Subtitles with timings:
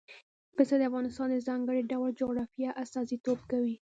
[0.57, 3.75] پسه د افغانستان د ځانګړي ډول جغرافیه استازیتوب کوي.